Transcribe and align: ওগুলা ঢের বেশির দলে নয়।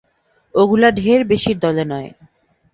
ওগুলা 0.55 0.89
ঢের 0.97 1.21
বেশির 1.25 1.57
দলে 1.59 1.83
নয়। 1.83 2.09